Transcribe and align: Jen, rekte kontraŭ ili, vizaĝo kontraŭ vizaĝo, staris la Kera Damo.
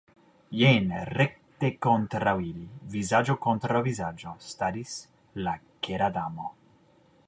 Jen, 0.59 0.87
rekte 1.17 1.69
kontraŭ 1.87 2.33
ili, 2.47 2.65
vizaĝo 2.95 3.37
kontraŭ 3.45 3.85
vizaĝo, 3.89 4.35
staris 4.53 4.99
la 5.47 5.59
Kera 5.89 6.13
Damo. 6.21 6.53